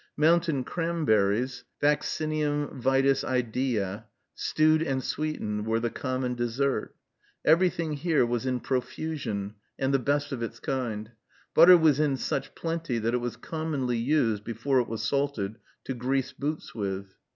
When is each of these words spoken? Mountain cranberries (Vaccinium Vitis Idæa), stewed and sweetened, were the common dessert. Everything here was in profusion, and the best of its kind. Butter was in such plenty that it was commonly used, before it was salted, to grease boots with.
Mountain 0.17 0.63
cranberries 0.63 1.63
(Vaccinium 1.79 2.81
Vitis 2.81 3.23
Idæa), 3.23 4.05
stewed 4.33 4.81
and 4.81 5.03
sweetened, 5.03 5.67
were 5.67 5.79
the 5.79 5.91
common 5.91 6.33
dessert. 6.33 6.95
Everything 7.45 7.93
here 7.93 8.25
was 8.25 8.47
in 8.47 8.59
profusion, 8.61 9.53
and 9.77 9.93
the 9.93 9.99
best 9.99 10.31
of 10.31 10.41
its 10.41 10.59
kind. 10.59 11.11
Butter 11.53 11.77
was 11.77 11.99
in 11.99 12.17
such 12.17 12.55
plenty 12.55 12.97
that 12.97 13.13
it 13.13 13.17
was 13.17 13.35
commonly 13.37 13.97
used, 13.99 14.43
before 14.43 14.79
it 14.79 14.87
was 14.87 15.03
salted, 15.03 15.59
to 15.83 15.93
grease 15.93 16.31
boots 16.33 16.73
with. 16.73 17.13